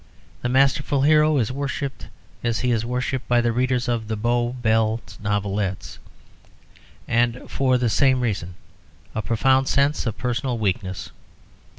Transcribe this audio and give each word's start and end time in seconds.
The 0.41 0.49
masterful 0.49 1.03
hero 1.03 1.37
is 1.37 1.51
worshipped 1.51 2.07
as 2.43 2.61
he 2.61 2.71
is 2.71 2.83
worshipped 2.83 3.27
by 3.27 3.39
the 3.39 3.51
readers 3.51 3.87
of 3.87 4.07
the 4.07 4.15
"Bow 4.15 4.55
Bells 4.59 5.19
Novelettes," 5.21 5.99
and 7.07 7.43
for 7.47 7.77
the 7.77 7.87
same 7.87 8.21
reason 8.21 8.55
a 9.13 9.21
profound 9.21 9.67
sense 9.67 10.07
of 10.07 10.17
personal 10.17 10.57
weakness. 10.57 11.11